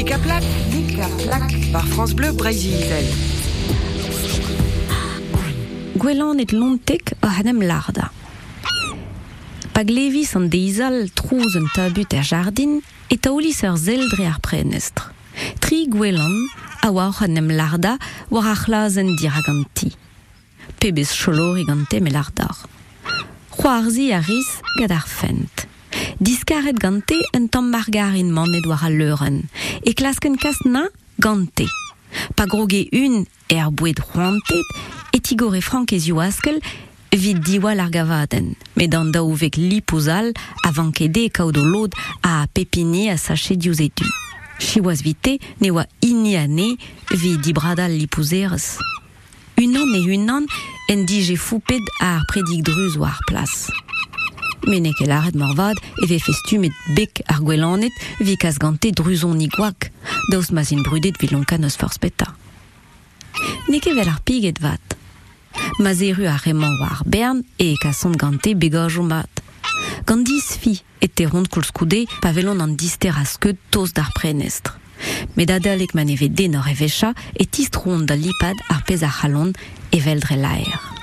[0.00, 0.42] Nika Plac,
[1.72, 2.72] par France Bleu Brésil.
[5.94, 8.08] Gwelan et lontek a hanem larda.
[9.74, 12.80] Pa glevis an deizal trouz un tabut er jardin
[13.12, 15.12] e taolis ur zeldre ar prenestr.
[15.60, 16.48] Tri gwelan
[16.80, 17.98] a war hanem larda
[18.30, 19.92] war ar chlazen diraganti.
[20.80, 22.56] Pebez cholori gante me lardar.
[23.52, 24.48] C'hoarzi a riz
[24.78, 25.59] gad ar fent.
[26.20, 29.40] Diskaret gante un tamm margarin manet war a leuren,
[29.82, 30.82] e klasken kastna
[31.18, 31.64] gante.
[32.36, 34.68] Pa groge un er boued c'hoantet,
[35.14, 36.60] et igore frank ez askel,
[37.10, 40.34] vid diwa l'argavaden, met dan daou vek lipozal
[40.68, 44.04] avant kede kaout o lod a pepini a sache diouz edu.
[44.60, 46.76] Chiwaz vite ne oa ini ane
[47.10, 48.76] vi dibradal lipozerez.
[49.56, 50.44] Un an e un an
[50.92, 53.70] en dije fouped ar predig druz war plas.
[54.68, 59.38] Menek el arret morvad e ve festu met bek ar gwelanet vi kas gante druzon
[59.38, 59.90] ni gwak,
[60.30, 62.28] daouz mazin brudet vi lonkan eus forspeta.
[63.68, 64.96] Neke vel ar piget vat.
[65.80, 69.42] Mazeru a remant war bern e kasson gante begaj o mat.
[70.06, 74.12] Gant dis fi et te rond koulskoude pa velon an dister a skeud toz d'ar
[74.16, 74.76] prenestr.
[75.36, 79.14] Met adalek man eve den or evecha et tist rond da lipad ar pez ar
[79.20, 79.52] c'halon
[79.92, 79.98] e
[80.36, 80.99] l'aer.